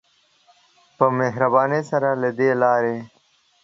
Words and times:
په 0.97 1.05
مهربانی 1.19 1.81
سره 1.89 2.09
له 2.21 2.29
دی 2.37 2.49
لاری. 2.61 2.97